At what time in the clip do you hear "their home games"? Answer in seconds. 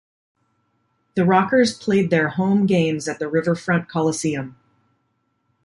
2.09-3.07